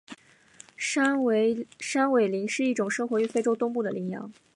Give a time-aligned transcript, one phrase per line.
[0.77, 1.67] 山苇
[2.27, 4.33] 羚是一种生活于非洲东北部的羚羊。